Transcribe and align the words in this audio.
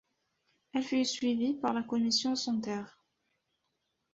Elle 0.73 0.81
fut 0.81 1.05
suivie 1.05 1.53
par 1.53 1.73
la 1.73 1.83
Commission 1.83 2.35
Santer. 2.35 2.81